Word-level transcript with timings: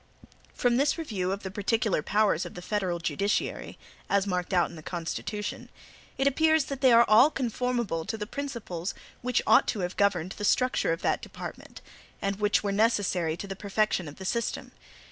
From 0.55 0.77
this 0.77 0.97
review 0.97 1.31
of 1.31 1.43
the 1.43 1.51
particular 1.51 2.01
powers 2.01 2.43
of 2.43 2.55
the 2.55 2.63
federal 2.63 2.97
judiciary, 2.97 3.77
as 4.09 4.25
marked 4.25 4.51
out 4.51 4.67
in 4.71 4.75
the 4.75 4.81
Constitution, 4.81 5.69
it 6.17 6.25
appears 6.25 6.65
that 6.65 6.81
they 6.81 6.91
are 6.91 7.05
all 7.07 7.29
conformable 7.29 8.03
to 8.05 8.17
the 8.17 8.25
principles 8.25 8.95
which 9.21 9.43
ought 9.45 9.67
to 9.67 9.81
have 9.81 9.95
governed 9.97 10.31
the 10.31 10.43
structure 10.43 10.91
of 10.91 11.03
that 11.03 11.21
department, 11.21 11.81
and 12.19 12.37
which 12.37 12.63
were 12.63 12.71
necessary 12.71 13.37
to 13.37 13.45
the 13.45 13.55
perfection 13.55 14.07
of 14.07 14.15
the 14.15 14.25
system. 14.25 14.71